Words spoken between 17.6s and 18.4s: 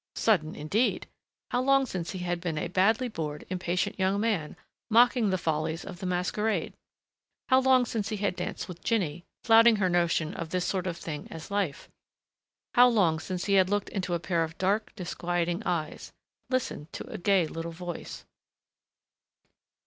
voice....